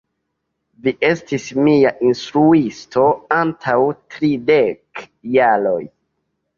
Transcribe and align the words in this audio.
Vi 0.87 0.93
estis 1.09 1.45
mia 1.67 1.91
instruisto, 2.09 3.05
antaŭ 3.39 3.79
tridek 4.17 5.09
jaroj! 5.41 5.81